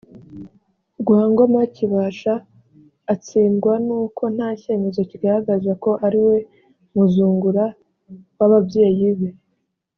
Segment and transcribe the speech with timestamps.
[1.01, 2.33] rwa ngoma kibasha
[3.13, 6.37] atsindwa n uko nta cyemezo kigaragaza ko ariwe
[6.95, 7.65] muzungura
[8.37, 9.29] w ababyeyi be